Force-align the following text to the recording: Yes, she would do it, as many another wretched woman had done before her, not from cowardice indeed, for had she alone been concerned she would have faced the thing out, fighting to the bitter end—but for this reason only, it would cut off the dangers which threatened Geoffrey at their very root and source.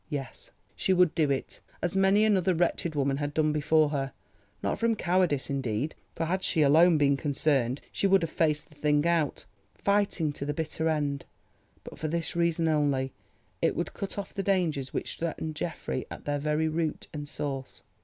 Yes, 0.09 0.49
she 0.75 0.93
would 0.93 1.13
do 1.13 1.29
it, 1.29 1.61
as 1.79 1.95
many 1.95 2.25
another 2.25 2.55
wretched 2.55 2.95
woman 2.95 3.17
had 3.17 3.35
done 3.35 3.51
before 3.53 3.89
her, 3.91 4.13
not 4.63 4.79
from 4.79 4.95
cowardice 4.95 5.47
indeed, 5.47 5.93
for 6.15 6.25
had 6.25 6.41
she 6.41 6.63
alone 6.63 6.97
been 6.97 7.15
concerned 7.15 7.81
she 7.91 8.07
would 8.07 8.23
have 8.23 8.31
faced 8.31 8.69
the 8.69 8.73
thing 8.73 9.05
out, 9.05 9.45
fighting 9.75 10.33
to 10.33 10.43
the 10.43 10.55
bitter 10.55 10.89
end—but 10.89 11.99
for 11.99 12.07
this 12.07 12.35
reason 12.35 12.67
only, 12.67 13.13
it 13.61 13.75
would 13.75 13.93
cut 13.93 14.17
off 14.17 14.33
the 14.33 14.41
dangers 14.41 14.91
which 14.91 15.17
threatened 15.19 15.55
Geoffrey 15.55 16.07
at 16.09 16.25
their 16.25 16.39
very 16.39 16.67
root 16.67 17.05
and 17.13 17.29
source. 17.29 17.83